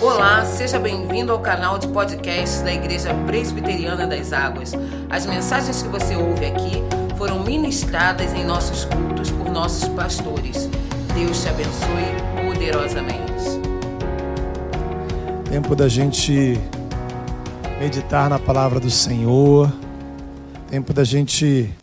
[0.00, 4.72] Olá, seja bem-vindo ao canal de podcast da Igreja Presbiteriana das Águas.
[5.10, 6.84] As mensagens que você ouve aqui
[7.16, 10.70] foram ministradas em nossos cultos por nossos pastores.
[11.16, 13.18] Deus te abençoe poderosamente.
[15.50, 16.56] Tempo da gente
[17.80, 19.72] meditar na palavra do Senhor.
[20.70, 21.74] Tempo da gente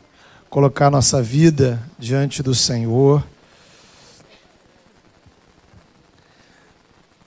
[0.50, 3.22] colocar nossa vida diante do Senhor.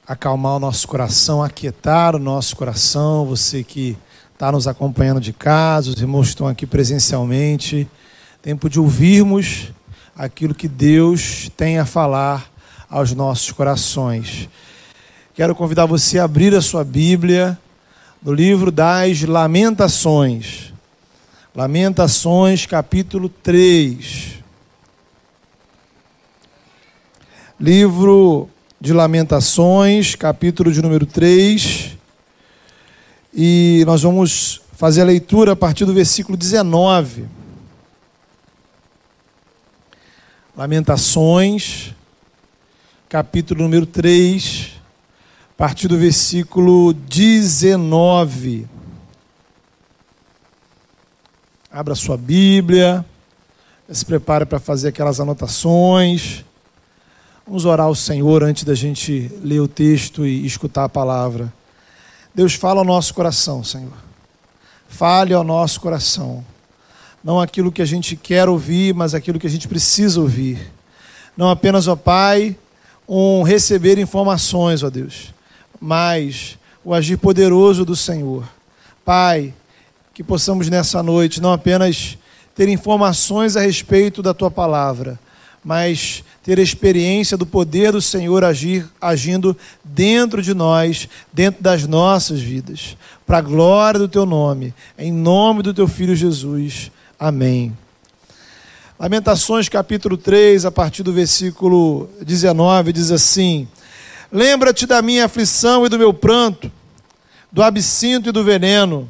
[0.09, 3.27] Acalmar o nosso coração, aquietar o nosso coração.
[3.27, 3.95] Você que
[4.33, 7.87] está nos acompanhando de casa, os irmãos estão aqui presencialmente.
[8.41, 9.71] Tempo de ouvirmos
[10.17, 12.51] aquilo que Deus tem a falar
[12.89, 14.49] aos nossos corações.
[15.35, 17.59] Quero convidar você a abrir a sua Bíblia
[18.23, 20.73] no livro das Lamentações.
[21.55, 24.39] Lamentações, capítulo 3.
[27.61, 28.49] Livro
[28.81, 31.97] de Lamentações, capítulo de número 3.
[33.35, 37.27] E nós vamos fazer a leitura a partir do versículo 19.
[40.57, 41.93] Lamentações,
[43.09, 44.73] capítulo número 3,
[45.51, 48.69] a partir do versículo 19.
[51.71, 53.05] Abra sua Bíblia,
[53.91, 56.45] se prepare para fazer aquelas anotações.
[57.49, 61.51] Vamos orar ao Senhor antes da gente ler o texto e escutar a palavra.
[62.35, 63.95] Deus fala ao nosso coração, Senhor.
[64.87, 66.45] Fale ao nosso coração.
[67.25, 70.71] Não aquilo que a gente quer ouvir, mas aquilo que a gente precisa ouvir.
[71.35, 72.55] Não apenas, ó Pai,
[73.09, 75.33] um receber informações, ó Deus,
[75.81, 78.47] mas o agir poderoso do Senhor.
[79.07, 79.55] Pai,
[80.13, 82.19] que possamos nessa noite não apenas
[82.55, 85.19] ter informações a respeito da tua palavra,
[85.65, 89.55] mas ter experiência do poder do Senhor agir, agindo
[89.85, 92.97] dentro de nós, dentro das nossas vidas,
[93.27, 96.91] para a glória do teu nome, em nome do teu filho Jesus.
[97.21, 97.77] Amém.
[98.99, 103.69] Lamentações capítulo 3, a partir do versículo 19, diz assim:
[104.33, 106.73] Lembra-te da minha aflição e do meu pranto,
[107.53, 109.07] do absinto e do veneno.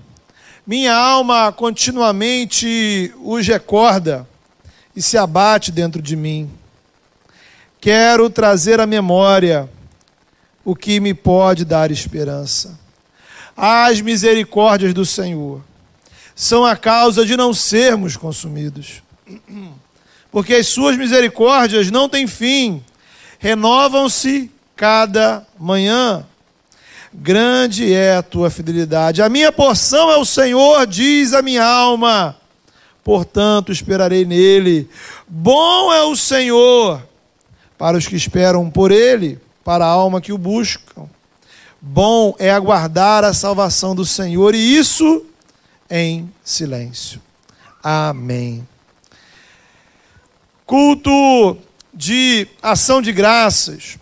[0.66, 4.28] Minha alma continuamente os recorda
[4.96, 6.57] e se abate dentro de mim.
[7.80, 9.68] Quero trazer à memória
[10.64, 12.78] o que me pode dar esperança.
[13.56, 15.62] As misericórdias do Senhor
[16.34, 19.02] são a causa de não sermos consumidos.
[20.30, 22.82] Porque as suas misericórdias não têm fim,
[23.38, 26.24] renovam-se cada manhã.
[27.12, 29.22] Grande é a tua fidelidade.
[29.22, 32.36] A minha porção é o Senhor, diz a minha alma
[33.08, 34.86] portanto esperarei nele.
[35.26, 37.02] Bom é o Senhor
[37.78, 41.08] para os que esperam por ele, para a alma que o buscam.
[41.80, 45.24] Bom é aguardar a salvação do Senhor, e isso
[45.88, 47.22] em silêncio.
[47.82, 48.66] Amém.
[50.66, 51.56] Culto
[51.94, 53.96] de ação de graças.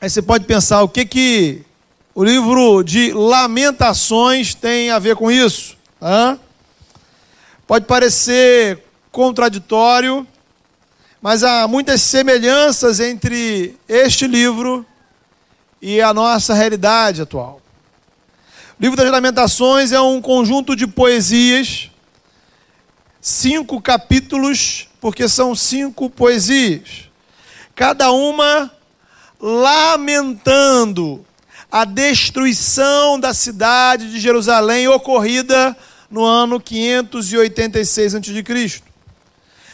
[0.00, 1.62] Aí você pode pensar o que que
[2.14, 5.76] o livro de Lamentações tem a ver com isso?
[6.00, 6.38] Hã?
[7.66, 10.26] Pode parecer contraditório,
[11.20, 14.84] mas há muitas semelhanças entre este livro
[15.80, 17.60] e a nossa realidade atual.
[18.78, 21.90] O livro das Lamentações é um conjunto de poesias,
[23.20, 27.10] cinco capítulos, porque são cinco poesias,
[27.74, 28.70] cada uma
[29.40, 31.24] lamentando
[31.70, 35.76] a destruição da cidade de Jerusalém ocorrida
[36.10, 38.82] no ano 586 a.C.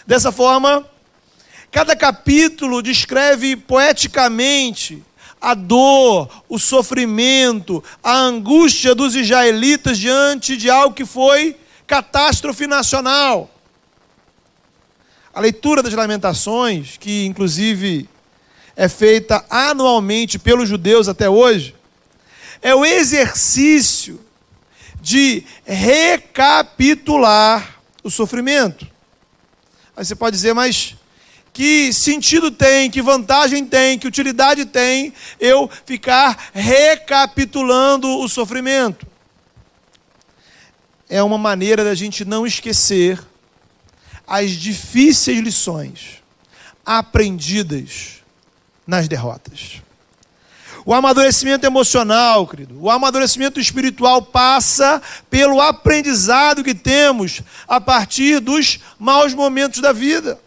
[0.07, 0.85] Dessa forma,
[1.73, 5.03] cada capítulo descreve poeticamente
[5.41, 11.57] a dor, o sofrimento, a angústia dos israelitas diante de algo que foi
[11.87, 13.51] catástrofe nacional.
[15.35, 18.07] A leitura das Lamentações, que inclusive
[18.77, 21.75] é feita anualmente pelos judeus até hoje,
[22.61, 24.21] é o exercício
[25.01, 28.87] de recapitular o sofrimento.
[29.97, 30.97] Aí você pode dizer, mas
[31.53, 39.07] que sentido tem, que vantagem tem, que utilidade tem eu ficar recapitulando o sofrimento?
[41.09, 43.23] É uma maneira da gente não esquecer
[44.27, 46.23] as difíceis lições
[46.87, 48.23] aprendidas
[48.87, 49.83] nas derrotas.
[50.85, 55.01] O amadurecimento emocional, querido, o amadurecimento espiritual passa
[55.31, 60.41] pelo aprendizado que temos a partir dos maus momentos da vida.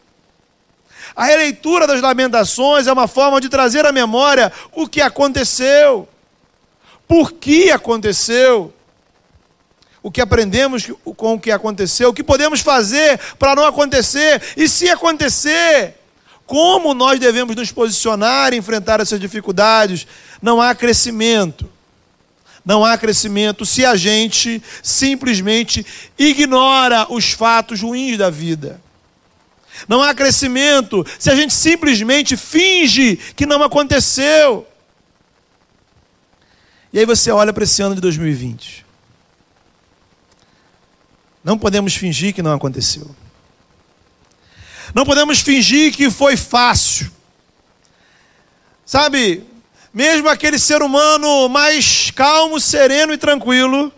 [1.15, 6.07] A releitura das lamentações é uma forma de trazer à memória o que aconteceu,
[7.07, 8.73] por que aconteceu,
[10.03, 14.67] o que aprendemos com o que aconteceu, o que podemos fazer para não acontecer, e
[14.67, 15.95] se acontecer,
[16.45, 20.05] como nós devemos nos posicionar e enfrentar essas dificuldades.
[20.41, 21.67] Não há crescimento.
[22.63, 25.85] Não há crescimento se a gente simplesmente
[26.17, 28.81] ignora os fatos ruins da vida.
[29.87, 34.67] Não há crescimento se a gente simplesmente finge que não aconteceu.
[36.91, 38.85] E aí você olha para esse ano de 2020.
[41.43, 43.15] Não podemos fingir que não aconteceu.
[44.93, 47.11] Não podemos fingir que foi fácil.
[48.85, 49.43] Sabe,
[49.93, 53.91] mesmo aquele ser humano mais calmo, sereno e tranquilo,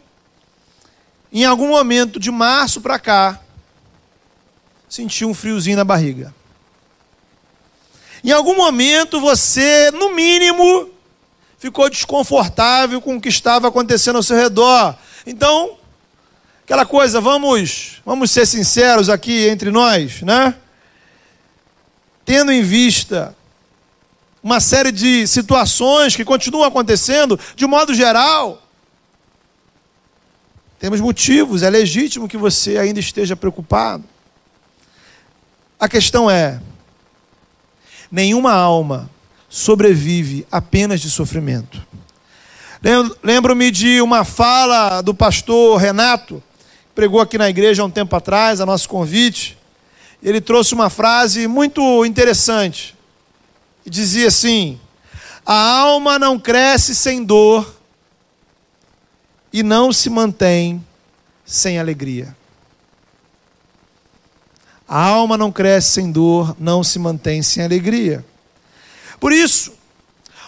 [1.32, 3.40] em algum momento de março para cá,
[4.90, 6.34] sentiu um friozinho na barriga.
[8.24, 10.90] Em algum momento você, no mínimo,
[11.58, 14.96] ficou desconfortável com o que estava acontecendo ao seu redor.
[15.26, 15.78] Então,
[16.68, 20.54] Aquela coisa, vamos, vamos ser sinceros aqui entre nós, né?
[22.26, 23.34] Tendo em vista
[24.44, 28.62] uma série de situações que continuam acontecendo, de modo geral,
[30.78, 34.04] temos motivos, é legítimo que você ainda esteja preocupado.
[35.80, 36.60] A questão é:
[38.12, 39.10] nenhuma alma
[39.50, 41.86] sobrevive apenas de sofrimento.
[43.24, 46.42] Lembro-me de uma fala do pastor Renato,
[46.94, 49.58] pregou aqui na igreja há um tempo atrás, a nosso convite.
[50.22, 52.96] Ele trouxe uma frase muito interessante.
[53.86, 54.80] E dizia assim:
[55.46, 57.76] A alma não cresce sem dor
[59.52, 60.86] e não se mantém
[61.46, 62.37] sem alegria.
[64.88, 68.26] A alma não cresce sem dor, não se mantém sem alegria.
[69.20, 69.74] Por isso,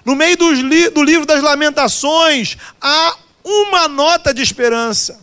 [0.05, 5.19] no meio do livro das Lamentações, há uma nota de esperança.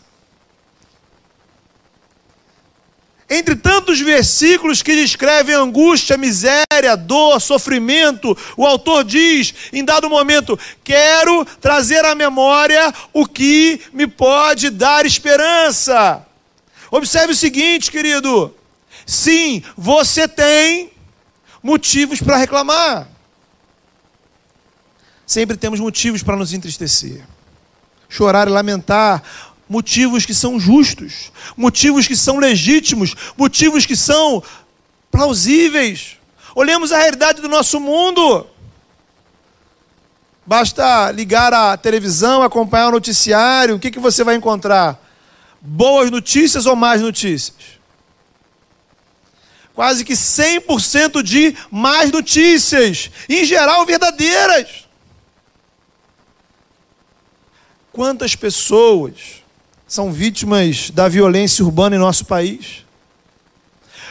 [3.28, 10.56] Entre tantos versículos que descrevem angústia, miséria, dor, sofrimento, o autor diz, em dado momento,
[10.84, 16.24] quero trazer à memória o que me pode dar esperança.
[16.88, 18.55] Observe o seguinte, querido:
[19.06, 20.92] sim, você tem
[21.62, 23.08] motivos para reclamar.
[25.24, 27.24] Sempre temos motivos para nos entristecer,
[28.08, 29.22] chorar e lamentar
[29.68, 34.42] motivos que são justos, motivos que são legítimos, motivos que são
[35.10, 36.18] plausíveis.
[36.54, 38.46] Olhemos a realidade do nosso mundo.
[40.46, 45.02] Basta ligar a televisão, acompanhar o noticiário, o que, que você vai encontrar?
[45.60, 47.75] Boas notícias ou más notícias?
[49.76, 54.86] Quase que 100% de más notícias, em geral verdadeiras.
[57.92, 59.44] Quantas pessoas
[59.86, 62.84] são vítimas da violência urbana em nosso país.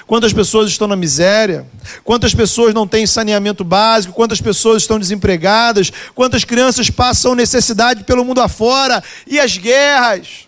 [0.08, 1.68] Quantas pessoas estão na miséria?
[2.04, 4.14] Quantas pessoas não têm saneamento básico?
[4.14, 5.92] Quantas pessoas estão desempregadas?
[6.14, 9.04] Quantas crianças passam necessidade pelo mundo afora?
[9.26, 10.45] E as guerras?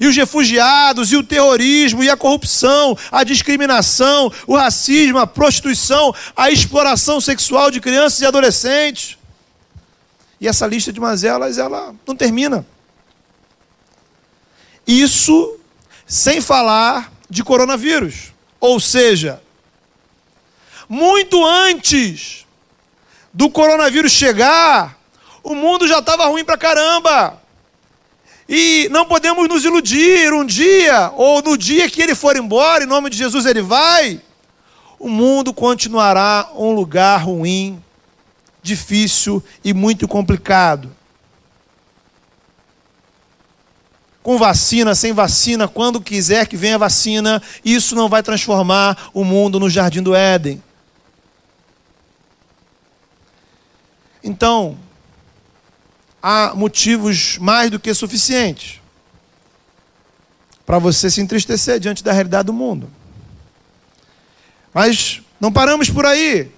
[0.00, 1.12] E os refugiados?
[1.12, 2.02] E o terrorismo?
[2.02, 2.96] E a corrupção?
[3.12, 4.32] A discriminação?
[4.46, 5.18] O racismo?
[5.18, 6.14] A prostituição?
[6.34, 9.18] A exploração sexual de crianças e adolescentes?
[10.40, 12.66] E essa lista de mazelas, ela não termina.
[14.86, 15.58] Isso
[16.06, 18.32] sem falar de coronavírus.
[18.58, 19.42] Ou seja,
[20.88, 22.46] muito antes
[23.32, 24.98] do coronavírus chegar,
[25.42, 27.39] o mundo já estava ruim para caramba.
[28.52, 32.86] E não podemos nos iludir, um dia, ou no dia que ele for embora, em
[32.86, 34.20] nome de Jesus ele vai,
[34.98, 37.80] o mundo continuará um lugar ruim,
[38.60, 40.90] difícil e muito complicado.
[44.22, 49.58] com vacina, sem vacina, quando quiser que venha vacina, isso não vai transformar o mundo
[49.58, 50.62] no jardim do Éden.
[54.22, 54.76] Então,
[56.22, 58.80] há motivos mais do que suficientes
[60.70, 62.88] para você se entristecer diante da realidade do mundo.
[64.72, 66.48] Mas não paramos por aí.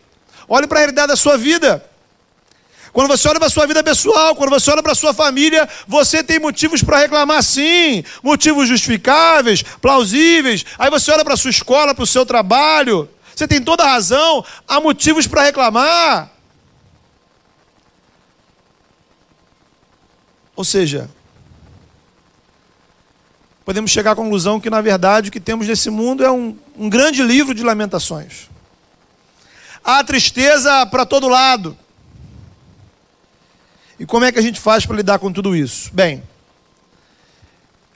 [0.47, 1.83] Olhe para a realidade da sua vida.
[2.93, 5.67] Quando você olha para a sua vida pessoal, quando você olha para a sua família,
[5.89, 10.63] você tem motivos para reclamar sim, motivos justificáveis, plausíveis.
[10.79, 13.93] Aí você olha para a sua escola, para o seu trabalho, você tem toda a
[13.93, 16.32] razão, há motivos para reclamar.
[20.55, 21.09] Ou seja,
[23.65, 26.91] podemos chegar à conclusão que, na verdade, o que temos nesse mundo é um, um
[26.91, 28.51] grande livro de lamentações.
[29.85, 31.77] há tristeza para todo lado.
[33.99, 35.91] E como é que a gente faz para lidar com tudo isso?
[35.93, 36.23] Bem,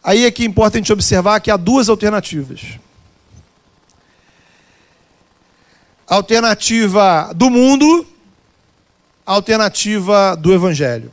[0.03, 2.79] aí é que importa a gente observar que há duas alternativas.
[6.07, 8.07] Alternativa do mundo,
[9.25, 11.11] alternativa do evangelho.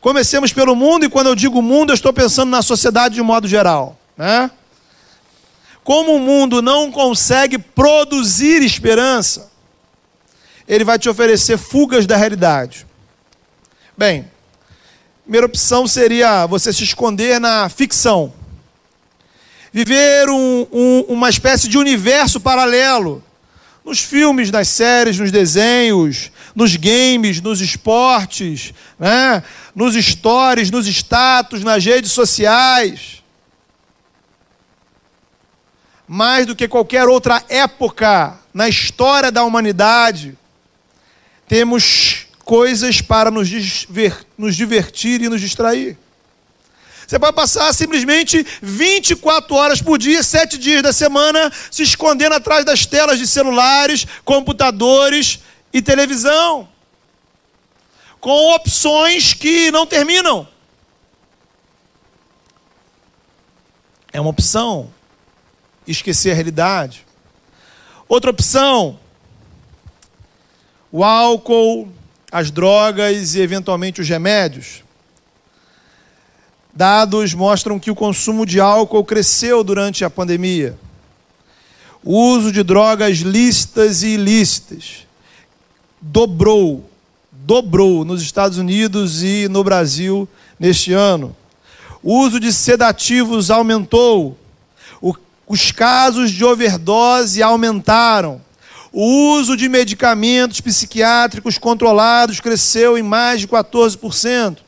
[0.00, 3.48] Comecemos pelo mundo, e quando eu digo mundo, eu estou pensando na sociedade de modo
[3.48, 3.98] geral.
[4.16, 4.50] Né?
[5.82, 9.50] Como o mundo não consegue produzir esperança,
[10.68, 12.86] ele vai te oferecer fugas da realidade.
[13.96, 14.30] Bem,
[15.24, 18.32] primeira opção seria você se esconder na ficção.
[19.72, 23.24] Viver um, um, uma espécie de universo paralelo.
[23.88, 29.42] Nos filmes, nas séries, nos desenhos, nos games, nos esportes, né?
[29.74, 33.24] nos stories, nos status, nas redes sociais.
[36.06, 40.36] Mais do que qualquer outra época na história da humanidade,
[41.46, 43.48] temos coisas para nos,
[44.36, 45.96] nos divertir e nos distrair.
[47.08, 52.66] Você pode passar simplesmente 24 horas por dia, 7 dias da semana, se escondendo atrás
[52.66, 55.38] das telas de celulares, computadores
[55.72, 56.68] e televisão.
[58.20, 60.46] Com opções que não terminam.
[64.12, 64.92] É uma opção.
[65.86, 67.06] Esquecer a realidade.
[68.06, 69.00] Outra opção.
[70.92, 71.90] O álcool,
[72.30, 74.86] as drogas e eventualmente os remédios.
[76.74, 80.78] Dados mostram que o consumo de álcool cresceu durante a pandemia.
[82.04, 85.06] O uso de drogas lícitas e ilícitas
[86.00, 86.88] dobrou,
[87.32, 91.34] dobrou nos Estados Unidos e no Brasil neste ano.
[92.02, 94.38] O uso de sedativos aumentou.
[95.00, 95.14] O,
[95.46, 98.40] os casos de overdose aumentaram.
[98.92, 104.58] O uso de medicamentos psiquiátricos controlados cresceu em mais de 14%.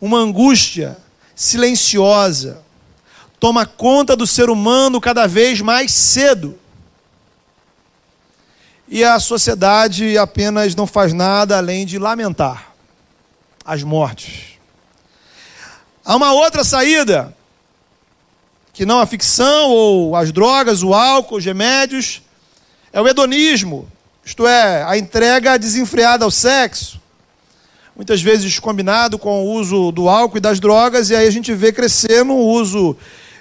[0.00, 0.96] Uma angústia
[1.34, 2.62] silenciosa
[3.38, 6.58] toma conta do ser humano cada vez mais cedo.
[8.88, 12.72] E a sociedade apenas não faz nada além de lamentar
[13.64, 14.58] as mortes.
[16.04, 17.36] Há uma outra saída
[18.72, 22.22] que não a ficção ou as drogas, o álcool, os remédios,
[22.92, 23.90] é o hedonismo,
[24.24, 27.00] isto é, a entrega desenfreada ao sexo,
[27.96, 31.52] muitas vezes combinado com o uso do álcool e das drogas, e aí a gente
[31.54, 32.94] vê crescendo o uso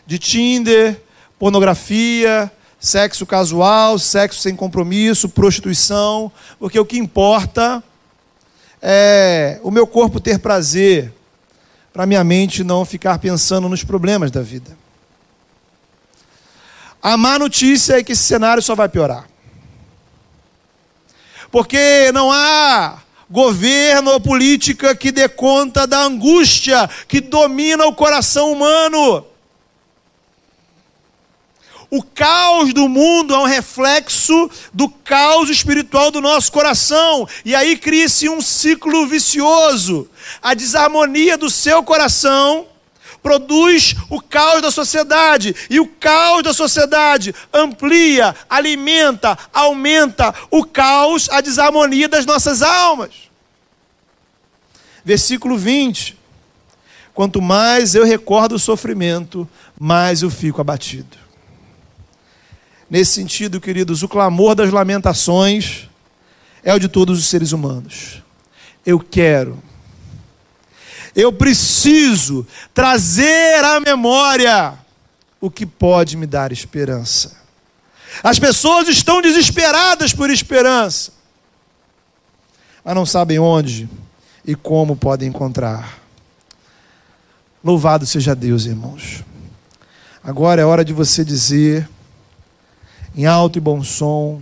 [0.07, 0.99] de Tinder,
[1.37, 7.83] pornografia, sexo casual, sexo sem compromisso, prostituição, porque o que importa
[8.81, 11.13] é o meu corpo ter prazer,
[11.91, 14.77] para minha mente não ficar pensando nos problemas da vida.
[17.01, 19.27] A má notícia é que esse cenário só vai piorar.
[21.51, 22.99] Porque não há
[23.35, 29.25] governo ou política que dê conta da angústia que domina o coração humano.
[31.91, 37.27] O caos do mundo é um reflexo do caos espiritual do nosso coração.
[37.43, 40.09] E aí cria-se um ciclo vicioso.
[40.41, 42.67] A desarmonia do seu coração
[43.21, 51.27] produz o caos da sociedade, e o caos da sociedade amplia, alimenta, aumenta o caos,
[51.31, 53.24] a desarmonia das nossas almas.
[55.05, 56.17] Versículo 20:
[57.13, 59.47] Quanto mais eu recordo o sofrimento,
[59.79, 61.17] mais eu fico abatido.
[62.89, 65.87] Nesse sentido, queridos, o clamor das lamentações
[66.63, 68.21] é o de todos os seres humanos.
[68.85, 69.63] Eu quero
[71.15, 74.77] eu preciso trazer à memória
[75.39, 77.37] o que pode me dar esperança.
[78.21, 81.13] As pessoas estão desesperadas por esperança,
[82.83, 83.89] mas não sabem onde
[84.45, 85.99] e como podem encontrar.
[87.63, 89.23] Louvado seja Deus, irmãos.
[90.23, 91.87] Agora é hora de você dizer,
[93.15, 94.41] em alto e bom som,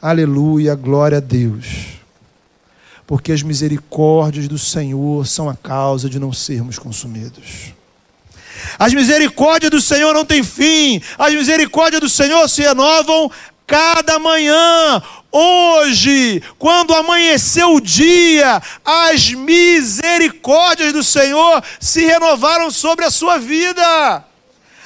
[0.00, 1.96] Aleluia, glória a Deus
[3.06, 7.72] porque as misericórdias do Senhor são a causa de não sermos consumidos.
[8.78, 13.30] As misericórdias do Senhor não têm fim, as misericórdias do Senhor se renovam
[13.66, 15.02] cada manhã.
[15.30, 24.24] Hoje, quando amanheceu o dia, as misericórdias do Senhor se renovaram sobre a sua vida.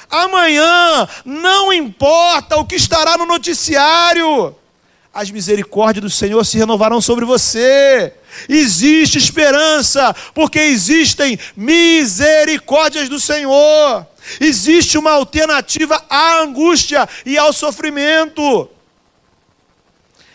[0.09, 4.53] Amanhã, não importa o que estará no noticiário,
[5.13, 8.13] as misericórdias do Senhor se renovarão sobre você.
[8.47, 14.07] Existe esperança, porque existem misericórdias do Senhor.
[14.39, 18.69] Existe uma alternativa à angústia e ao sofrimento.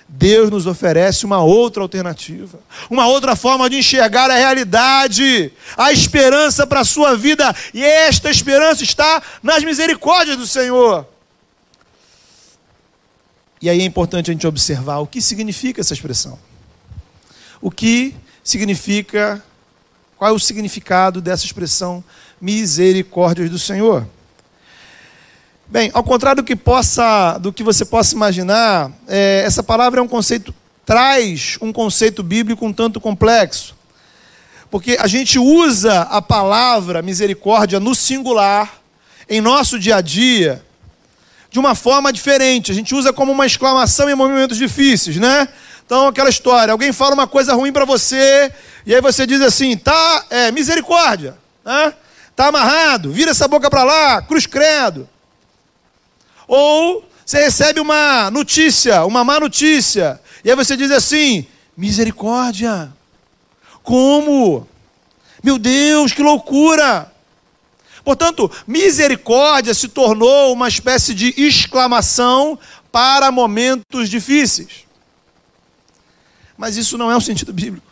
[0.08, 6.64] Deus nos oferece uma outra alternativa, uma outra forma de enxergar a realidade, a esperança
[6.66, 11.06] para a sua vida, e esta esperança está nas misericórdias do Senhor.
[13.60, 16.38] E aí é importante a gente observar o que significa essa expressão.
[17.60, 18.14] O que
[18.44, 19.42] significa,
[20.16, 22.04] qual é o significado dessa expressão
[22.40, 24.06] misericórdias do Senhor?
[25.68, 30.02] Bem, ao contrário do que, possa, do que você possa imaginar, é, essa palavra é
[30.02, 33.74] um conceito, traz um conceito bíblico um tanto complexo.
[34.70, 38.80] Porque a gente usa a palavra misericórdia no singular,
[39.28, 40.62] em nosso dia a dia,
[41.50, 42.70] de uma forma diferente.
[42.70, 45.48] A gente usa como uma exclamação em momentos difíceis, né?
[45.84, 48.52] Então, aquela história, alguém fala uma coisa ruim para você,
[48.84, 51.92] e aí você diz assim, tá, é, misericórdia, né?
[52.36, 55.08] Tá amarrado, vira essa boca para lá, cruz credo.
[56.46, 62.92] Ou você recebe uma notícia, uma má notícia, e aí você diz assim: misericórdia.
[63.82, 64.68] Como?
[65.42, 67.10] Meu Deus, que loucura!
[68.04, 72.58] Portanto, misericórdia se tornou uma espécie de exclamação
[72.92, 74.84] para momentos difíceis.
[76.56, 77.86] Mas isso não é o sentido bíblico.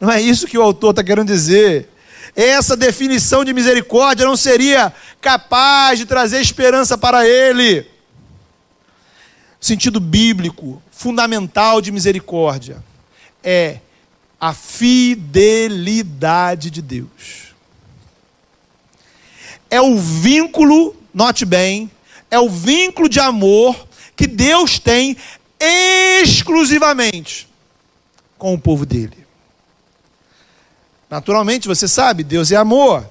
[0.00, 1.89] Não é isso que o autor está querendo dizer
[2.34, 7.86] essa definição de misericórdia não seria capaz de trazer esperança para ele.
[9.60, 12.82] Sentido bíblico fundamental de misericórdia
[13.42, 13.78] é
[14.40, 17.50] a fidelidade de Deus.
[19.68, 21.90] É o vínculo, note bem,
[22.30, 25.16] é o vínculo de amor que Deus tem
[25.58, 27.46] exclusivamente
[28.38, 29.19] com o povo dele.
[31.10, 33.04] Naturalmente, você sabe, Deus é amor.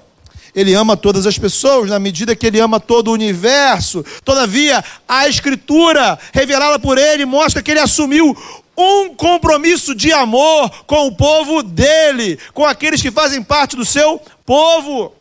[0.54, 4.04] Ele ama todas as pessoas na medida que ele ama todo o universo.
[4.24, 8.36] Todavia, a Escritura, revelada por ele, mostra que ele assumiu
[8.76, 14.20] um compromisso de amor com o povo dele, com aqueles que fazem parte do seu
[14.46, 15.14] povo.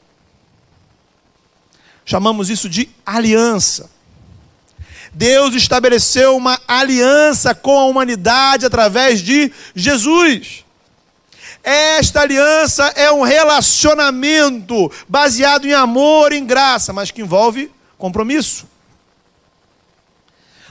[2.05, 3.89] Chamamos isso de aliança.
[5.13, 10.63] Deus estabeleceu uma aliança com a humanidade através de Jesus.
[11.63, 18.67] Esta aliança é um relacionamento baseado em amor, em graça, mas que envolve compromisso.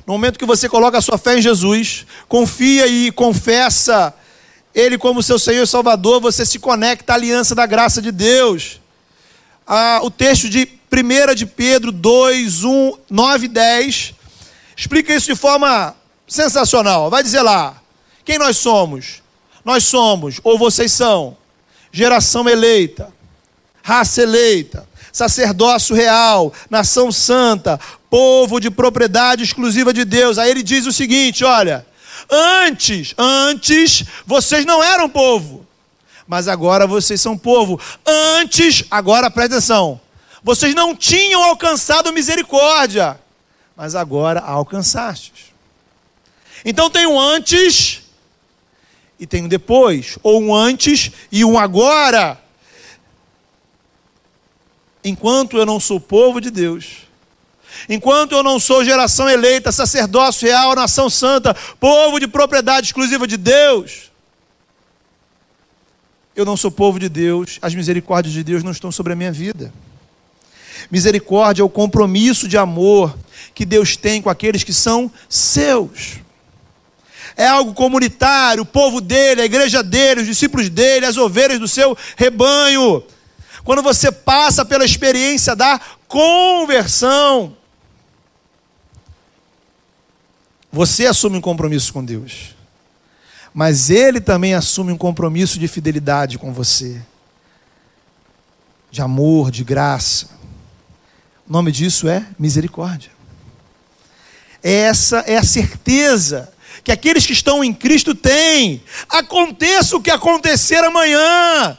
[0.07, 4.15] No momento que você coloca a sua fé em Jesus, confia e confessa
[4.75, 8.81] Ele como seu Senhor e Salvador, você se conecta à aliança da graça de Deus.
[9.67, 14.15] Ah, o texto de 1 de Pedro 2, 1, 9 e 10
[14.75, 15.95] explica isso de forma
[16.27, 17.11] sensacional.
[17.11, 17.77] Vai dizer lá:
[18.25, 19.23] quem nós somos?
[19.69, 21.37] Nós somos, ou vocês são,
[21.93, 23.13] geração eleita,
[23.83, 27.79] raça eleita, sacerdócio real, nação santa,
[28.09, 30.39] povo de propriedade exclusiva de Deus.
[30.39, 31.87] Aí ele diz o seguinte: olha,
[32.31, 35.67] antes, antes vocês não eram povo,
[36.27, 37.79] mas agora vocês são povo.
[38.07, 40.01] Antes, agora presta atenção,
[40.43, 43.21] vocês não tinham alcançado misericórdia,
[43.77, 45.53] mas agora alcançastes.
[46.65, 48.08] Então tem um antes
[49.19, 52.41] e tem um depois, ou um antes e um agora.
[55.03, 57.09] Enquanto eu não sou povo de Deus,
[57.89, 63.37] enquanto eu não sou geração eleita, sacerdócio real, nação santa, povo de propriedade exclusiva de
[63.37, 64.11] Deus,
[66.37, 69.33] eu não sou povo de Deus, as misericórdias de Deus não estão sobre a minha
[69.33, 69.73] vida.
[70.89, 73.19] Misericórdia é o compromisso de amor
[73.53, 76.21] que Deus tem com aqueles que são seus
[77.39, 81.69] é algo comunitário, o povo dele, a igreja dele, os discípulos dele, as ovelhas do
[81.69, 83.01] seu rebanho.
[83.63, 87.57] Quando você passa pela experiência da conversão,
[90.73, 92.57] você assume um compromisso com Deus,
[93.55, 97.01] mas Ele também assume um compromisso de fidelidade com você,
[98.91, 100.29] de amor, de graça.
[101.49, 103.13] O nome disso é misericórdia.
[104.61, 106.53] Essa é a certeza
[106.85, 108.83] que aqueles que estão em Cristo têm.
[109.09, 111.77] Aconteça o que acontecer amanhã.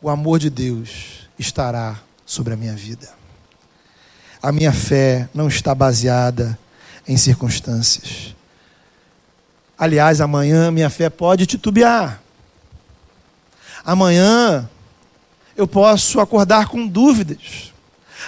[0.00, 3.08] O amor de Deus estará sobre a minha vida.
[4.40, 6.58] A minha fé não está baseada
[7.06, 8.34] em circunstâncias.
[9.76, 12.20] Aliás, amanhã minha fé pode titubear.
[13.84, 14.68] Amanhã
[15.56, 17.72] eu posso acordar com dúvidas.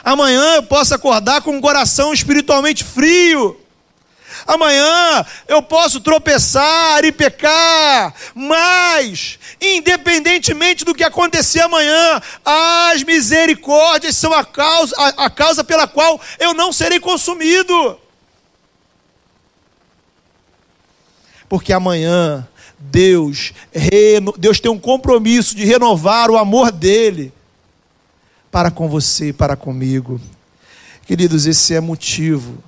[0.02, 3.60] Amanhã eu posso acordar com um coração espiritualmente frio.
[4.46, 14.32] Amanhã eu posso tropeçar e pecar, mas, independentemente do que acontecer amanhã, as misericórdias são
[14.32, 17.98] a causa, a, a causa pela qual eu não serei consumido.
[21.48, 22.46] Porque amanhã
[22.78, 23.52] Deus,
[24.38, 27.32] Deus tem um compromisso de renovar o amor dele
[28.50, 30.20] para com você, para comigo.
[31.04, 32.62] Queridos, esse é motivo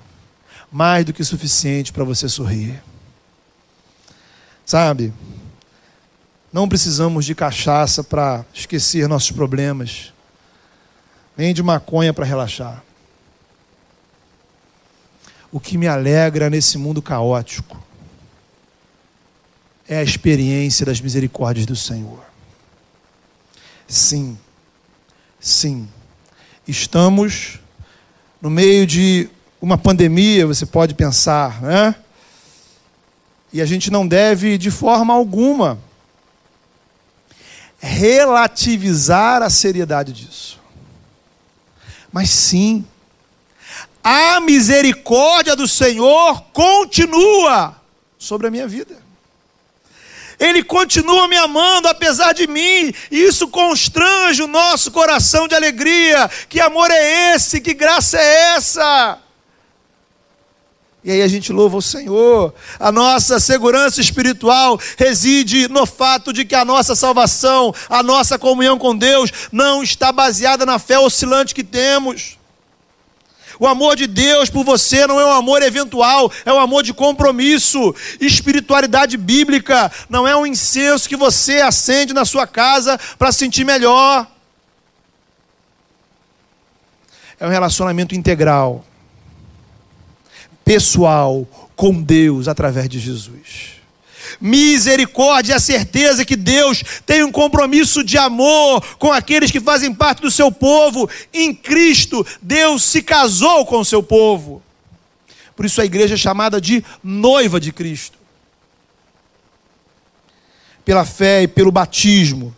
[0.73, 2.81] mais do que suficiente para você sorrir.
[4.65, 5.13] Sabe?
[6.51, 10.11] Não precisamos de cachaça para esquecer nossos problemas,
[11.37, 12.83] nem de maconha para relaxar.
[15.51, 17.81] O que me alegra nesse mundo caótico
[19.87, 22.23] é a experiência das misericórdias do Senhor.
[23.87, 24.39] Sim,
[25.39, 25.87] sim,
[26.67, 27.59] estamos
[28.41, 29.29] no meio de
[29.63, 31.95] uma pandemia, você pode pensar, né?
[33.53, 35.79] E a gente não deve, de forma alguma,
[37.79, 40.59] relativizar a seriedade disso.
[42.11, 42.85] Mas sim,
[44.03, 47.81] a misericórdia do Senhor continua
[48.19, 49.01] sobre a minha vida.
[50.37, 56.29] Ele continua me amando apesar de mim, e isso constrange o nosso coração de alegria.
[56.49, 57.61] Que amor é esse?
[57.61, 59.23] Que graça é essa?
[61.03, 62.53] E aí a gente louva o Senhor.
[62.79, 68.79] A nossa segurança espiritual reside no fato de que a nossa salvação, a nossa comunhão
[68.79, 72.37] com Deus, não está baseada na fé oscilante que temos.
[73.59, 76.93] O amor de Deus por você não é um amor eventual, é um amor de
[76.93, 77.93] compromisso.
[78.19, 83.65] Espiritualidade bíblica não é um incenso que você acende na sua casa para se sentir
[83.65, 84.25] melhor.
[87.37, 88.85] É um relacionamento integral
[90.63, 93.73] pessoal com Deus através de Jesus.
[94.39, 99.93] Misericórdia é a certeza que Deus tem um compromisso de amor com aqueles que fazem
[99.93, 101.09] parte do seu povo.
[101.33, 104.61] Em Cristo, Deus se casou com o seu povo.
[105.55, 108.17] Por isso a igreja é chamada de noiva de Cristo.
[110.83, 112.53] Pela fé e pelo batismo,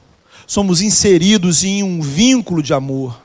[0.48, 3.25] somos inseridos em um vínculo de amor.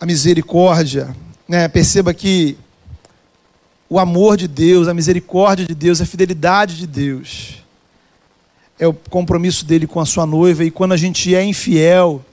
[0.00, 1.14] A misericórdia,
[1.46, 1.68] né?
[1.68, 2.56] perceba que
[3.86, 7.62] o amor de Deus, a misericórdia de Deus, a fidelidade de Deus
[8.78, 12.24] é o compromisso dele com a sua noiva, e quando a gente é infiel,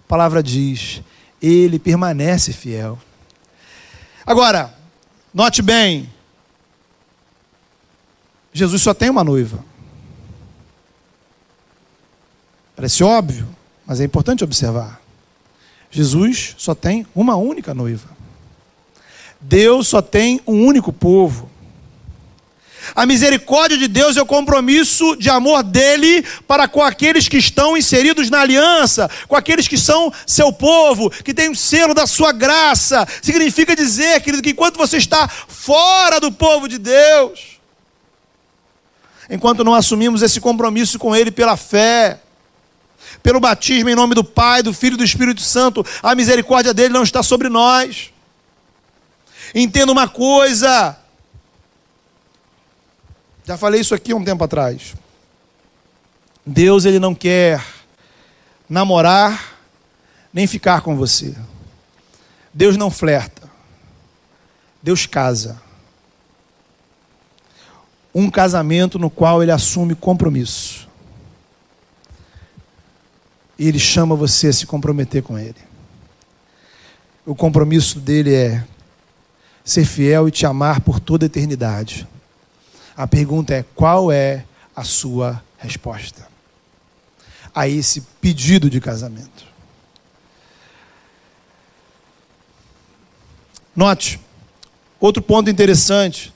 [0.00, 1.00] a palavra diz,
[1.40, 2.98] ele permanece fiel.
[4.26, 4.74] Agora,
[5.32, 6.10] note bem,
[8.52, 9.64] Jesus só tem uma noiva.
[12.76, 13.48] Parece óbvio,
[13.86, 15.00] mas é importante observar.
[15.90, 18.08] Jesus só tem uma única noiva.
[19.40, 21.48] Deus só tem um único povo.
[22.94, 27.76] A misericórdia de Deus é o compromisso de amor dele para com aqueles que estão
[27.76, 32.32] inseridos na aliança, com aqueles que são seu povo, que tem o selo da sua
[32.32, 33.06] graça.
[33.22, 37.58] Significa dizer, querido, que enquanto você está fora do povo de Deus,
[39.28, 42.20] enquanto não assumimos esse compromisso com ele pela fé,
[43.28, 46.94] pelo batismo em nome do Pai, do Filho e do Espírito Santo, a misericórdia dele
[46.94, 48.10] não está sobre nós.
[49.54, 50.96] Entenda uma coisa.
[53.44, 54.94] Já falei isso aqui um tempo atrás.
[56.46, 57.62] Deus ele não quer
[58.66, 59.58] namorar
[60.32, 61.36] nem ficar com você.
[62.54, 63.42] Deus não flerta.
[64.82, 65.60] Deus casa.
[68.14, 70.87] Um casamento no qual ele assume compromisso.
[73.58, 75.56] E ele chama você a se comprometer com ele.
[77.26, 78.64] O compromisso dele é
[79.64, 82.06] ser fiel e te amar por toda a eternidade.
[82.96, 84.44] A pergunta é: qual é
[84.74, 86.26] a sua resposta
[87.54, 89.46] a esse pedido de casamento?
[93.74, 94.20] Note,
[95.00, 96.32] outro ponto interessante,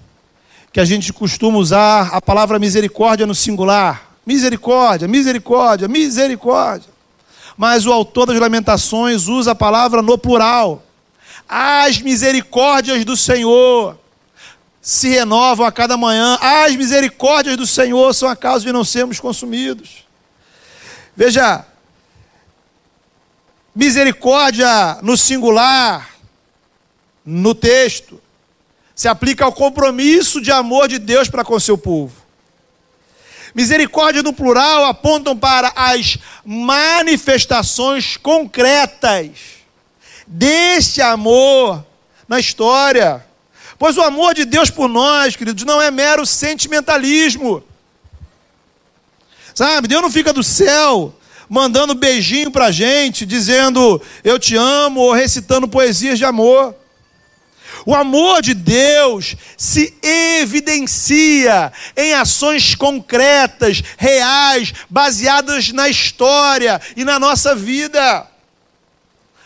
[0.72, 4.10] que a gente costuma usar a palavra misericórdia no singular.
[4.24, 6.91] Misericórdia, misericórdia, misericórdia
[7.62, 10.82] mas o autor das Lamentações usa a palavra no plural.
[11.48, 13.96] As misericórdias do Senhor
[14.80, 16.36] se renovam a cada manhã.
[16.40, 20.04] As misericórdias do Senhor são a causa de não sermos consumidos.
[21.14, 21.64] Veja,
[23.72, 26.10] misericórdia no singular,
[27.24, 28.20] no texto,
[28.92, 32.21] se aplica ao compromisso de amor de Deus para com seu povo.
[33.54, 39.30] Misericórdia no plural apontam para as manifestações concretas
[40.26, 41.84] deste amor
[42.26, 43.24] na história.
[43.78, 47.62] Pois o amor de Deus por nós, queridos, não é mero sentimentalismo.
[49.54, 51.14] Sabe, Deus não fica do céu
[51.48, 56.74] mandando beijinho pra gente, dizendo eu te amo, ou recitando poesias de amor.
[57.84, 67.18] O amor de Deus se evidencia em ações concretas, reais, baseadas na história e na
[67.18, 68.26] nossa vida.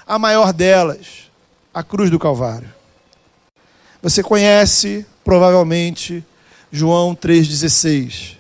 [0.07, 1.31] A maior delas,
[1.73, 2.73] a cruz do Calvário.
[4.03, 6.25] Você conhece, provavelmente,
[6.71, 8.37] João 3,16.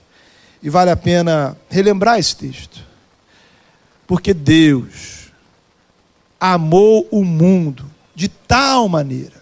[0.62, 2.84] E vale a pena relembrar esse texto.
[4.06, 5.30] Porque Deus
[6.38, 9.35] amou o mundo de tal maneira,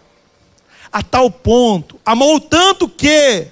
[0.94, 3.48] a tal ponto, amou tanto que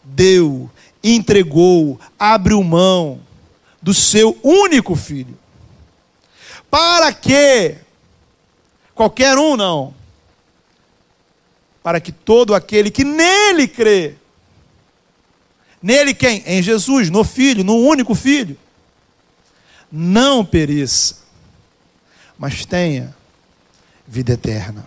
[0.00, 0.70] deu,
[1.02, 3.20] entregou, abriu mão
[3.82, 5.36] do seu único filho.
[6.70, 7.78] Para que
[8.94, 9.92] qualquer um não,
[11.82, 14.14] para que todo aquele que nele crê,
[15.82, 16.44] nele quem?
[16.46, 18.56] Em Jesus, no Filho, no único Filho,
[19.90, 21.16] não pereça,
[22.38, 23.12] mas tenha
[24.06, 24.86] vida eterna.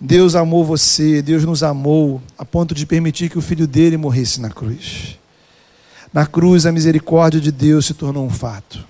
[0.00, 4.40] Deus amou você, Deus nos amou a ponto de permitir que o filho dele morresse
[4.40, 5.18] na cruz.
[6.12, 8.82] Na cruz, a misericórdia de Deus se tornou um fato.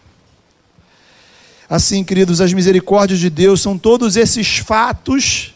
[1.68, 5.50] Assim, queridos, as misericórdias de Deus são todos esses fatos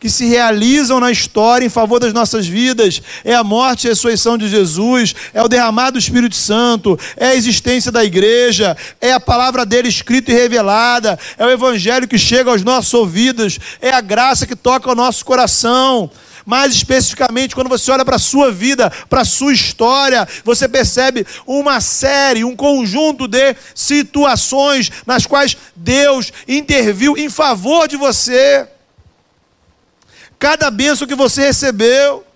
[0.00, 3.02] que se realizam na história em favor das nossas vidas.
[3.22, 7.26] É a morte e a ressurreição de Jesus, é o derramado do Espírito Santo, é
[7.26, 12.18] a existência da igreja, é a palavra dele escrita e revelada, é o evangelho que
[12.18, 16.10] chega aos nossos ouvidos, é a graça que toca o nosso coração.
[16.46, 21.26] Mais especificamente, quando você olha para a sua vida, para a sua história, você percebe
[21.46, 28.66] uma série, um conjunto de situações nas quais Deus interviu em favor de você
[30.40, 32.26] cada bênção que você recebeu,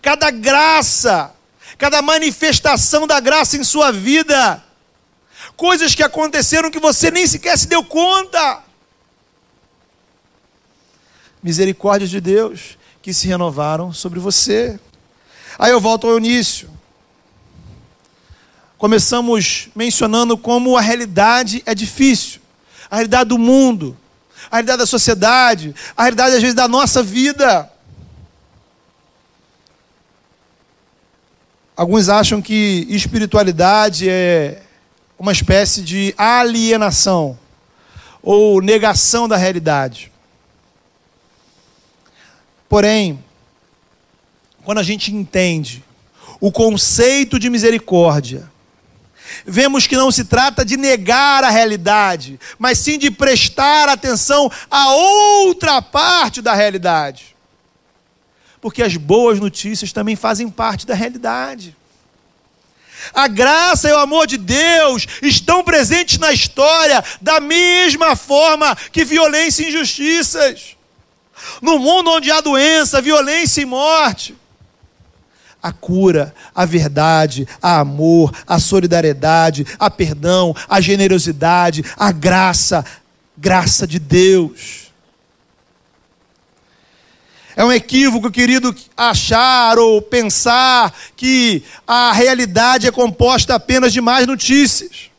[0.00, 1.34] cada graça,
[1.76, 4.62] cada manifestação da graça em sua vida,
[5.56, 8.62] coisas que aconteceram que você nem sequer se deu conta.
[11.42, 14.78] Misericórdias de Deus que se renovaram sobre você.
[15.58, 16.70] Aí eu volto ao início.
[18.76, 22.40] Começamos mencionando como a realidade é difícil,
[22.88, 23.96] a realidade do mundo
[24.50, 27.70] a realidade da sociedade, a realidade, às vezes, da nossa vida.
[31.76, 34.62] Alguns acham que espiritualidade é
[35.18, 37.38] uma espécie de alienação
[38.22, 40.10] ou negação da realidade.
[42.68, 43.22] Porém,
[44.64, 45.84] quando a gente entende
[46.40, 48.50] o conceito de misericórdia,
[49.46, 54.92] vemos que não se trata de negar a realidade, mas sim de prestar atenção a
[54.92, 57.36] outra parte da realidade.
[58.60, 61.76] Porque as boas notícias também fazem parte da realidade.
[63.14, 69.04] A graça e o amor de Deus estão presentes na história da mesma forma que
[69.04, 70.76] violência e injustiças.
[71.62, 74.36] No mundo onde há doença, violência e morte,
[75.62, 82.84] a cura, a verdade, a amor, a solidariedade, a perdão, a generosidade, a graça,
[83.36, 84.88] graça de Deus.
[87.56, 94.26] É um equívoco, querido, achar ou pensar que a realidade é composta apenas de más
[94.28, 95.10] notícias.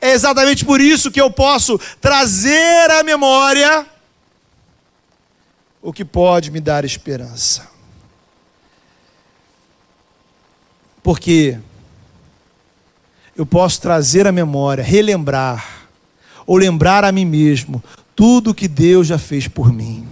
[0.00, 3.86] É exatamente por isso que eu posso trazer à memória
[5.82, 7.69] o que pode me dar esperança.
[11.02, 11.58] Porque
[13.36, 15.88] eu posso trazer à memória, relembrar,
[16.46, 17.82] ou lembrar a mim mesmo,
[18.14, 20.06] tudo que Deus já fez por mim.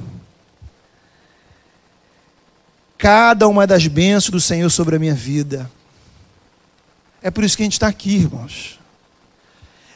[2.96, 5.70] Cada uma das bênçãos do Senhor sobre a minha vida.
[7.20, 8.78] É por isso que a gente está aqui, irmãos.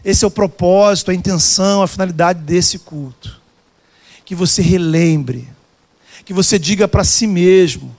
[0.04, 3.40] Esse é o propósito, a intenção, a finalidade desse culto.
[4.24, 5.48] Que você relembre,
[6.24, 7.94] que você diga para si mesmo,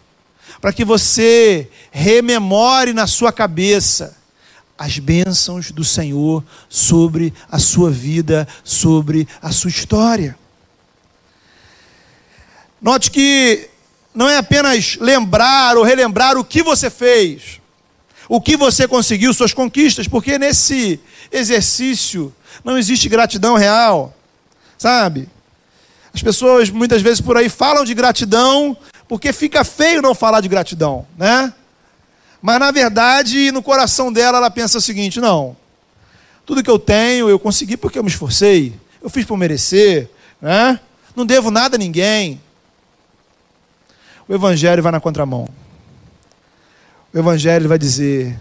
[0.63, 4.15] para que você rememore na sua cabeça
[4.77, 10.37] as bênçãos do Senhor sobre a sua vida, sobre a sua história.
[12.81, 13.67] Note que
[14.15, 17.59] não é apenas lembrar ou relembrar o que você fez,
[18.29, 20.97] o que você conseguiu, suas conquistas, porque nesse
[21.29, 24.15] exercício não existe gratidão real,
[24.77, 25.27] sabe?
[26.13, 30.47] As pessoas muitas vezes por aí falam de gratidão, porque fica feio não falar de
[30.47, 31.53] gratidão, né?
[32.41, 35.55] Mas na verdade, no coração dela, ela pensa o seguinte: não,
[36.45, 40.09] Tudo que eu tenho eu consegui porque eu me esforcei, eu fiz por merecer,
[40.41, 40.79] né?
[41.15, 42.41] não devo nada a ninguém.
[44.27, 45.47] O Evangelho vai na contramão.
[47.13, 48.37] O Evangelho vai dizer: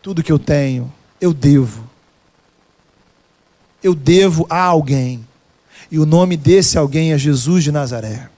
[0.00, 1.88] tudo que eu tenho, eu devo.
[3.82, 5.26] Eu devo a alguém.
[5.90, 8.31] E o nome desse alguém é Jesus de Nazaré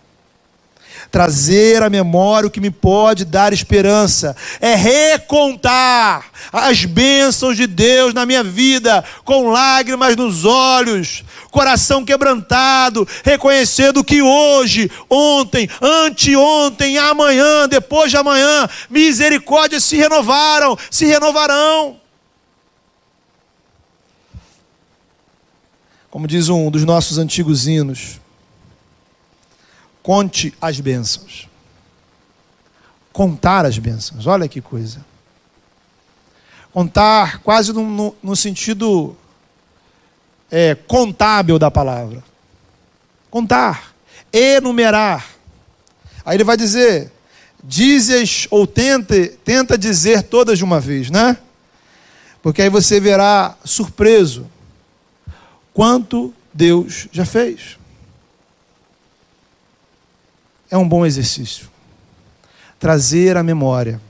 [1.10, 8.14] trazer à memória o que me pode dar esperança, é recontar as bênçãos de Deus
[8.14, 17.68] na minha vida, com lágrimas nos olhos, coração quebrantado, reconhecendo que hoje, ontem, anteontem, amanhã,
[17.68, 21.96] depois de amanhã, misericórdias se renovaram, se renovarão.
[26.10, 28.20] Como diz um dos nossos antigos hinos,
[30.04, 31.48] Conte as bênçãos.
[33.10, 35.02] Contar as bênçãos, olha que coisa.
[36.74, 39.16] Contar quase no, no, no sentido
[40.50, 42.22] é, contábil da palavra.
[43.30, 43.94] Contar,
[44.30, 45.26] enumerar.
[46.22, 47.10] Aí ele vai dizer,
[47.62, 51.38] dizes ou tenta, tenta dizer todas de uma vez, né?
[52.42, 54.50] Porque aí você verá surpreso
[55.72, 57.78] quanto Deus já fez
[60.74, 61.70] é um bom exercício.
[62.80, 64.00] Trazer à memória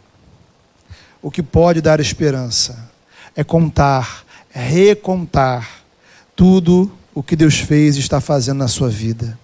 [1.20, 2.90] o que pode dar esperança
[3.36, 5.84] é contar, é recontar
[6.34, 9.38] tudo o que Deus fez e está fazendo na sua vida.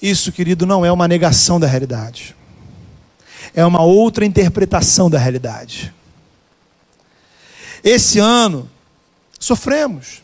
[0.00, 2.34] Isso, querido, não é uma negação da realidade.
[3.54, 5.92] É uma outra interpretação da realidade.
[7.84, 8.66] Esse ano,
[9.38, 10.21] sofremos.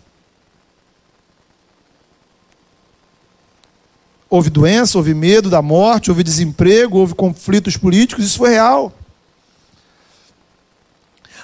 [4.31, 8.93] Houve doença, houve medo da morte, houve desemprego, houve conflitos políticos, isso foi real.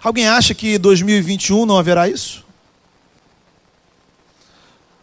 [0.03, 2.45] Alguém acha que 2021 não haverá isso?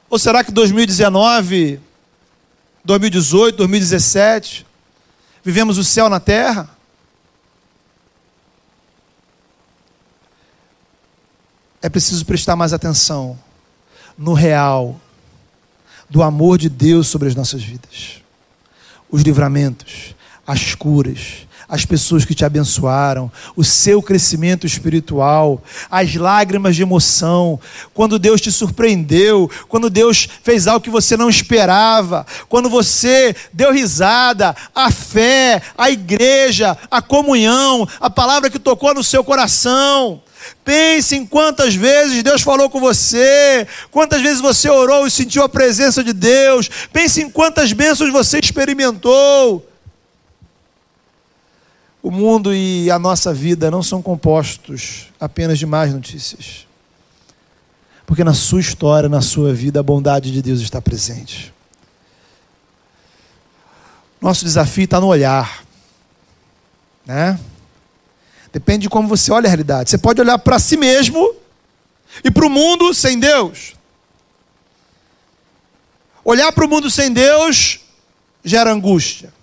[0.07, 1.79] Ou será que 2019,
[2.85, 4.67] 2018, 2017,
[5.43, 6.69] vivemos o céu na terra?
[11.81, 13.39] É preciso prestar mais atenção
[14.15, 15.01] no real,
[16.11, 18.21] do amor de Deus sobre as nossas vidas.
[19.09, 20.13] Os livramentos,
[20.45, 27.57] as curas, as pessoas que te abençoaram, o seu crescimento espiritual, as lágrimas de emoção,
[27.93, 33.71] quando Deus te surpreendeu, quando Deus fez algo que você não esperava, quando você deu
[33.71, 40.21] risada, a fé, a igreja, a comunhão, a palavra que tocou no seu coração.
[40.65, 45.47] Pense em quantas vezes Deus falou com você, quantas vezes você orou e sentiu a
[45.47, 46.69] presença de Deus.
[46.91, 49.70] Pense em quantas bênçãos você experimentou.
[52.01, 56.65] O mundo e a nossa vida não são compostos apenas de más notícias.
[58.05, 61.53] Porque na sua história, na sua vida, a bondade de Deus está presente.
[64.19, 65.63] Nosso desafio está no olhar.
[67.05, 67.39] Né?
[68.51, 69.89] Depende de como você olha a realidade.
[69.89, 71.35] Você pode olhar para si mesmo
[72.23, 73.73] e para o mundo sem Deus.
[76.23, 77.79] Olhar para o mundo sem Deus
[78.43, 79.33] gera angústia.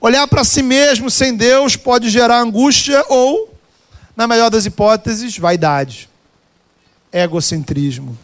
[0.00, 3.54] Olhar para si mesmo sem Deus pode gerar angústia ou,
[4.16, 6.08] na melhor das hipóteses, vaidade,
[7.12, 8.16] egocentrismo.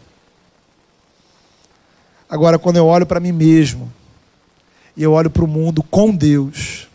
[2.29, 3.91] Agora, quando eu olho para mim mesmo
[4.95, 6.87] e eu olho para o mundo com Deus,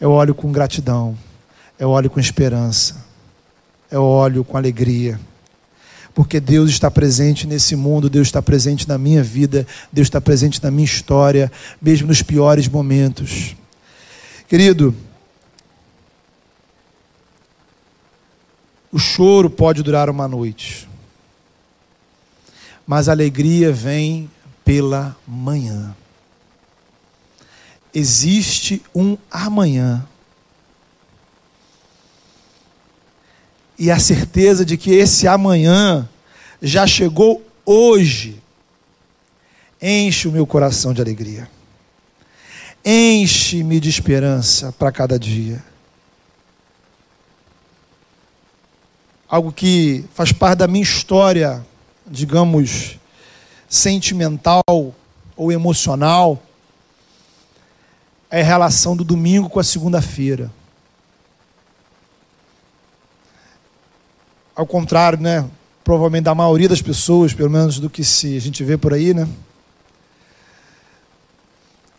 [0.00, 1.16] eu olho com gratidão
[1.78, 2.96] eu olho com esperança,
[3.90, 5.18] eu olho com alegria.
[6.12, 10.62] Porque Deus está presente nesse mundo, Deus está presente na minha vida, Deus está presente
[10.62, 13.54] na minha história, mesmo nos piores momentos.
[14.48, 14.96] Querido,
[18.90, 20.88] o choro pode durar uma noite,
[22.86, 24.30] mas a alegria vem
[24.64, 25.94] pela manhã.
[27.92, 30.08] Existe um amanhã
[33.78, 36.08] e a certeza de que esse amanhã
[36.62, 38.42] já chegou hoje,
[39.80, 41.57] enche o meu coração de alegria.
[42.90, 45.62] Enche-me de esperança para cada dia.
[49.28, 51.62] Algo que faz parte da minha história,
[52.06, 52.98] digamos,
[53.68, 54.62] sentimental
[55.36, 56.42] ou emocional,
[58.30, 60.50] é a relação do domingo com a segunda-feira.
[64.58, 65.48] ao contrário, né?
[65.84, 69.14] Provavelmente da maioria das pessoas, pelo menos do que se a gente vê por aí,
[69.14, 69.28] né?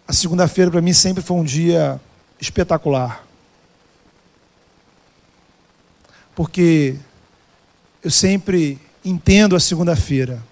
[0.09, 2.01] A segunda-feira para mim sempre foi um dia
[2.41, 3.23] espetacular.
[6.35, 6.95] Porque
[8.03, 10.43] eu sempre entendo a segunda-feira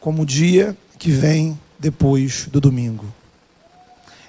[0.00, 3.04] como o dia que vem depois do domingo.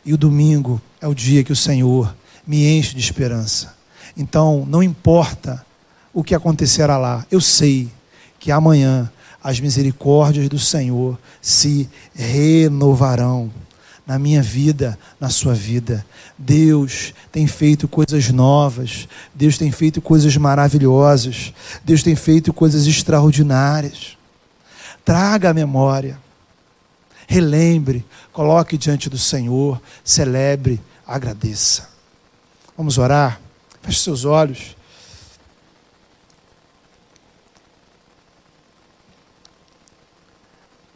[0.03, 2.13] E o domingo é o dia que o Senhor
[2.45, 3.73] me enche de esperança.
[4.17, 5.65] Então, não importa
[6.13, 7.89] o que acontecerá lá, eu sei
[8.37, 9.09] que amanhã
[9.41, 13.49] as misericórdias do Senhor se renovarão
[14.05, 16.05] na minha vida, na sua vida.
[16.37, 21.53] Deus tem feito coisas novas, Deus tem feito coisas maravilhosas,
[21.83, 24.17] Deus tem feito coisas extraordinárias.
[25.03, 26.19] Traga a memória,
[27.27, 31.89] relembre, coloque diante do Senhor, celebre, agradeça.
[32.77, 33.39] Vamos orar?
[33.81, 34.75] Feche seus olhos.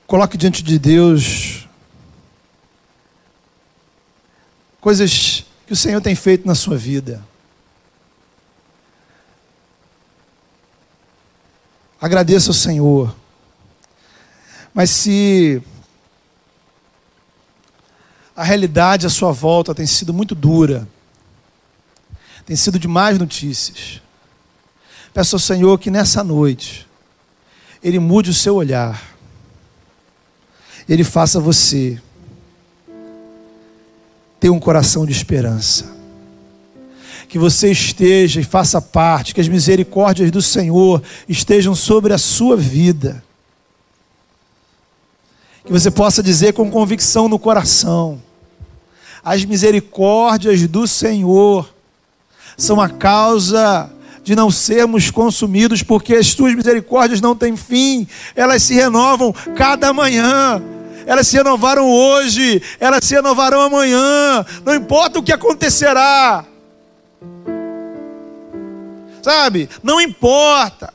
[0.05, 1.68] Coloque diante de Deus
[4.79, 7.23] coisas que o Senhor tem feito na sua vida.
[12.01, 13.13] Agradeça ao Senhor.
[14.73, 15.61] Mas se
[18.35, 20.87] a realidade à sua volta tem sido muito dura,
[22.45, 24.01] tem sido de mais notícias,
[25.13, 26.87] peço ao Senhor que nessa noite
[27.83, 29.15] Ele mude o seu olhar,
[30.87, 32.01] Ele faça você
[34.39, 35.97] ter um coração de esperança.
[37.27, 42.55] Que você esteja e faça parte, que as misericórdias do Senhor estejam sobre a sua
[42.55, 43.23] vida.
[45.63, 48.19] Que você possa dizer com convicção no coração:
[49.23, 51.71] as misericórdias do Senhor
[52.57, 53.91] são a causa
[54.23, 59.93] de não sermos consumidos, porque as tuas misericórdias não têm fim, elas se renovam cada
[59.93, 60.61] manhã
[61.09, 66.45] elas se renovaram hoje, elas se renovarão amanhã, não importa o que acontecerá.
[69.19, 69.67] Sabe?
[69.81, 70.93] Não importa,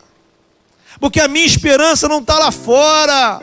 [1.00, 3.42] porque a minha esperança não está lá fora.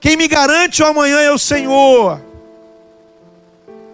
[0.00, 2.20] Quem me garante o amanhã é o Senhor.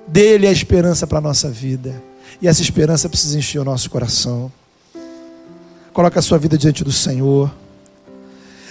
[0.06, 2.02] Dele é a esperança para a nossa vida.
[2.40, 4.50] E essa esperança precisa encher o nosso coração.
[5.92, 7.52] Coloca a sua vida diante do Senhor.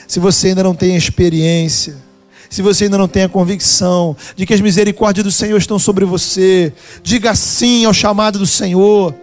[0.08, 2.09] Se você ainda não tem experiência,
[2.50, 6.04] se você ainda não tem a convicção de que as misericórdias do Senhor estão sobre
[6.04, 6.74] você,
[7.04, 9.14] diga sim ao chamado do Senhor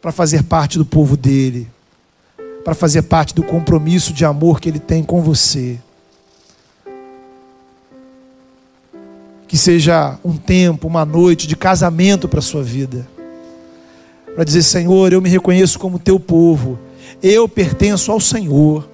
[0.00, 1.68] para fazer parte do povo dele,
[2.64, 5.78] para fazer parte do compromisso de amor que ele tem com você.
[9.46, 13.06] Que seja um tempo, uma noite de casamento para a sua vida.
[14.34, 16.78] Para dizer, Senhor, eu me reconheço como teu povo,
[17.22, 18.88] eu pertenço ao Senhor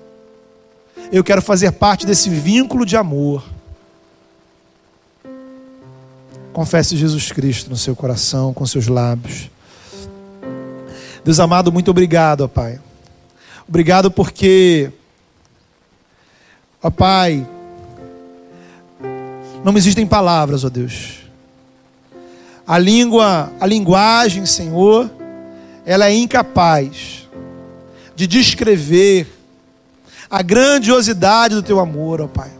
[1.10, 3.44] eu quero fazer parte desse vínculo de amor.
[6.52, 9.50] Confesse Jesus Cristo no seu coração, com seus lábios.
[11.24, 12.80] Deus amado, muito obrigado, ó Pai.
[13.66, 14.90] Obrigado porque,
[16.82, 17.46] ó Pai,
[19.64, 21.18] não existem palavras, ó Deus.
[22.66, 25.10] A língua, a linguagem, Senhor,
[25.86, 27.28] ela é incapaz
[28.14, 29.37] de descrever
[30.30, 32.50] a grandiosidade do teu amor, ó Pai.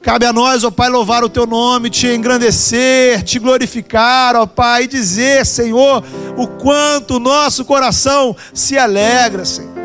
[0.00, 4.84] Cabe a nós, ó Pai, louvar o teu nome, te engrandecer, te glorificar, ó Pai,
[4.84, 6.02] e dizer, Senhor,
[6.36, 9.76] o quanto o nosso coração se alegra, Senhor.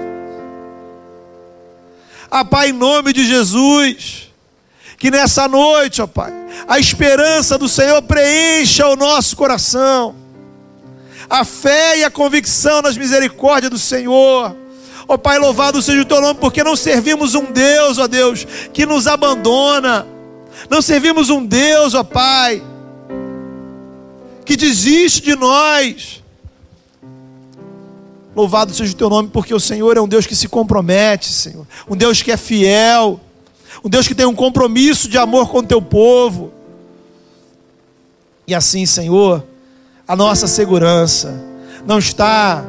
[2.32, 4.32] Ah, Pai, em nome de Jesus,
[4.98, 6.32] que nessa noite, ó Pai,
[6.68, 10.16] a esperança do Senhor preencha o nosso coração,
[11.30, 14.63] a fé e a convicção nas misericórdias do Senhor
[15.08, 18.46] Ó oh, Pai, louvado seja o teu nome, porque não servimos um Deus, ó Deus,
[18.74, 20.08] que nos abandona.
[20.70, 22.64] Não servimos um Deus, ó Pai,
[24.46, 26.24] que desiste de nós.
[28.36, 31.68] Louvado seja o teu nome, porque o Senhor é um Deus que se compromete, Senhor.
[31.88, 33.20] Um Deus que é fiel.
[33.84, 36.52] Um Deus que tem um compromisso de amor com o teu povo.
[38.48, 39.44] E assim, Senhor,
[40.08, 41.42] a nossa segurança
[41.86, 42.64] não está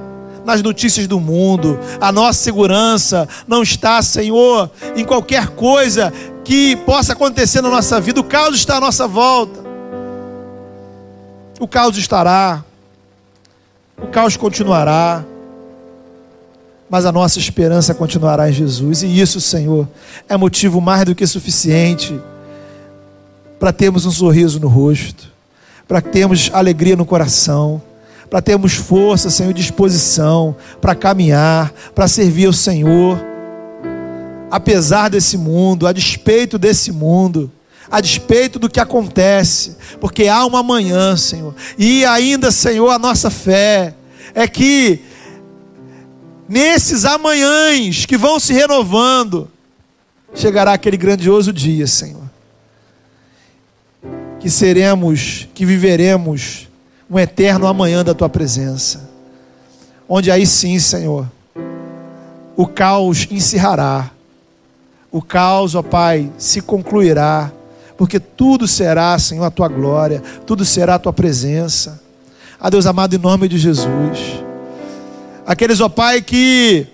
[0.44, 1.78] nas notícias do mundo.
[2.00, 6.12] A nossa segurança não está, Senhor, em qualquer coisa
[6.44, 8.20] que possa acontecer na nossa vida.
[8.20, 9.64] O caos está à nossa volta.
[11.58, 12.62] O caos estará.
[13.96, 15.24] O caos continuará.
[16.90, 19.02] Mas a nossa esperança continuará em Jesus.
[19.02, 19.88] E isso, Senhor,
[20.28, 22.20] é motivo mais do que suficiente
[23.58, 25.32] para termos um sorriso no rosto,
[25.88, 27.80] para termos alegria no coração
[28.34, 33.24] para termos força, Senhor, disposição para caminhar, para servir ao Senhor,
[34.50, 37.48] apesar desse mundo, a despeito desse mundo,
[37.88, 43.30] a despeito do que acontece, porque há uma manhã, Senhor, e ainda, Senhor, a nossa
[43.30, 43.94] fé
[44.34, 44.98] é que
[46.48, 49.48] nesses amanhãs que vão se renovando,
[50.34, 52.28] chegará aquele grandioso dia, Senhor.
[54.40, 56.66] Que seremos, que viveremos
[57.14, 59.08] um eterno amanhã da tua presença.
[60.08, 61.30] Onde aí sim, Senhor,
[62.56, 64.10] o caos encerrará.
[65.12, 67.52] O caos, ó Pai, se concluirá,
[67.96, 72.02] porque tudo será, Senhor, a tua glória, tudo será a tua presença.
[72.58, 74.42] A Deus amado, em nome de Jesus.
[75.46, 76.88] Aqueles, ó Pai, que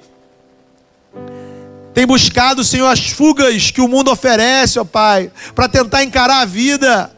[1.95, 6.45] tem buscado, Senhor, as fugas que o mundo oferece, ó Pai, para tentar encarar a
[6.45, 7.11] vida.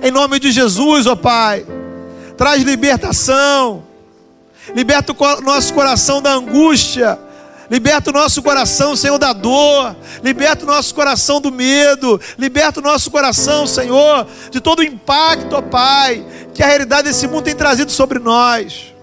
[0.00, 1.66] Em nome de Jesus, ó Pai,
[2.36, 3.84] traz libertação.
[4.74, 7.18] Liberta o nosso coração da angústia.
[7.70, 9.96] Liberta o nosso coração, Senhor, da dor.
[10.22, 12.20] Liberta o nosso coração do medo.
[12.38, 16.24] Liberta o nosso coração, Senhor, de todo o impacto, ó Pai,
[16.54, 18.93] que a realidade desse mundo tem trazido sobre nós.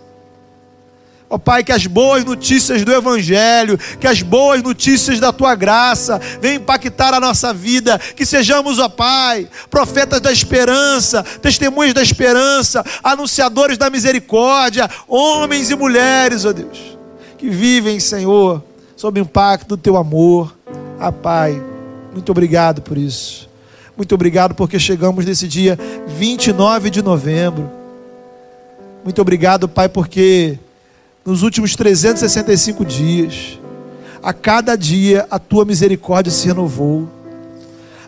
[1.32, 5.55] Ó oh, Pai, que as boas notícias do Evangelho, que as boas notícias da Tua
[5.55, 7.97] graça venham impactar a nossa vida.
[7.97, 15.71] Que sejamos, ó oh, Pai, profetas da esperança, testemunhas da esperança, anunciadores da misericórdia, homens
[15.71, 16.97] e mulheres, ó oh Deus,
[17.38, 18.61] que vivem, Senhor,
[18.97, 20.53] sob o impacto do Teu amor.
[20.99, 21.63] Ah, Pai,
[22.11, 23.49] muito obrigado por isso.
[23.95, 27.71] Muito obrigado porque chegamos nesse dia 29 de novembro.
[29.01, 30.59] Muito obrigado, Pai, porque
[31.26, 33.59] nos últimos 365 dias,
[34.24, 37.07] a cada dia a tua misericórdia se renovou.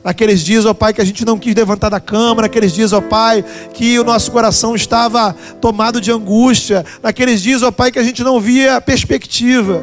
[0.04, 3.00] Naqueles dias, ó Pai, que a gente não quis levantar da cama, naqueles dias, ó
[3.00, 3.44] Pai,
[3.74, 8.22] que o nosso coração estava tomado de angústia, naqueles dias, ó Pai, que a gente
[8.22, 9.82] não via perspectiva,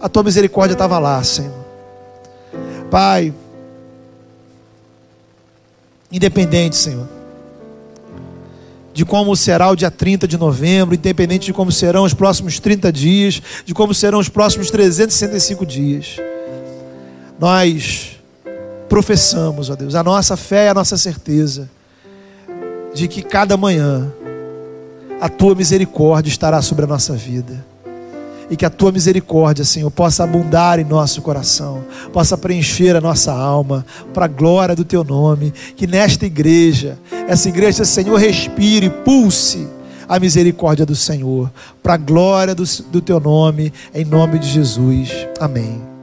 [0.00, 1.54] a tua misericórdia estava lá, Senhor.
[2.90, 3.32] Pai,
[6.10, 7.06] independente, Senhor,
[8.96, 12.90] de como será o dia 30 de novembro, independente de como serão os próximos 30
[12.90, 16.16] dias, de como serão os próximos 365 dias.
[17.38, 18.12] Nós
[18.88, 21.68] professamos, ó Deus, a nossa fé e a nossa certeza
[22.94, 24.10] de que cada manhã
[25.20, 27.65] a tua misericórdia estará sobre a nossa vida
[28.50, 33.32] e que a tua misericórdia, Senhor, possa abundar em nosso coração, possa preencher a nossa
[33.32, 33.84] alma,
[34.14, 35.52] para a glória do teu nome.
[35.76, 39.68] Que nesta igreja, essa igreja, Senhor, respire, pulse
[40.08, 41.50] a misericórdia do Senhor,
[41.82, 45.10] para a glória do, do teu nome, em nome de Jesus.
[45.40, 45.95] Amém.